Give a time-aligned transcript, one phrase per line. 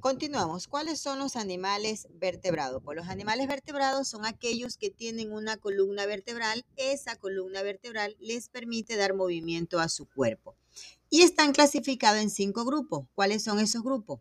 [0.00, 0.66] Continuamos.
[0.66, 2.82] ¿Cuáles son los animales vertebrados?
[2.82, 6.64] Pues los animales vertebrados son aquellos que tienen una columna vertebral.
[6.76, 10.56] Esa columna vertebral les permite dar movimiento a su cuerpo.
[11.10, 13.08] Y están clasificados en cinco grupos.
[13.14, 14.20] ¿Cuáles son esos grupos?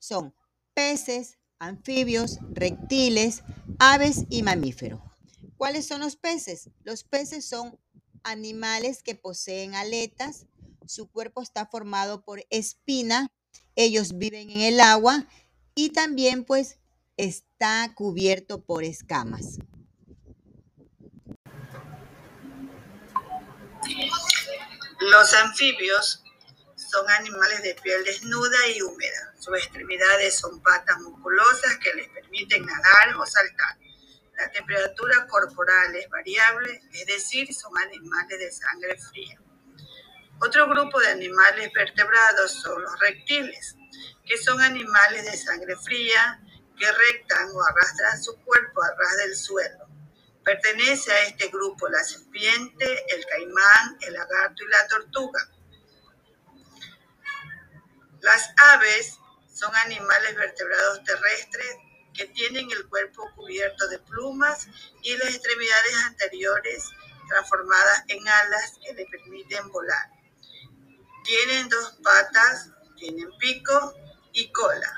[0.00, 0.34] Son
[0.74, 3.44] peces, anfibios, reptiles,
[3.78, 5.00] aves y mamíferos.
[5.56, 6.70] ¿Cuáles son los peces?
[6.82, 7.78] Los peces son
[8.24, 10.46] animales que poseen aletas.
[10.86, 13.30] Su cuerpo está formado por espina
[13.76, 15.26] ellos viven en el agua
[15.74, 16.78] y también pues
[17.16, 19.58] está cubierto por escamas.
[25.00, 26.22] Los anfibios
[26.76, 29.34] son animales de piel desnuda y húmeda.
[29.38, 33.78] Sus extremidades son patas musculosas que les permiten nadar o saltar.
[34.36, 39.40] La temperatura corporal es variable, es decir, son animales de sangre fría.
[40.42, 43.76] Otro grupo de animales vertebrados son los reptiles,
[44.24, 46.40] que son animales de sangre fría
[46.78, 49.86] que rectan o arrastran su cuerpo a ras del suelo.
[50.42, 55.46] Pertenece a este grupo la serpiente, el caimán, el lagarto y la tortuga.
[58.20, 59.18] Las aves
[59.52, 61.76] son animales vertebrados terrestres
[62.14, 64.66] que tienen el cuerpo cubierto de plumas
[65.02, 66.88] y las extremidades anteriores
[67.28, 70.19] transformadas en alas que le permiten volar.
[71.30, 73.94] Tienen dos patas, tienen pico
[74.32, 74.88] y cola.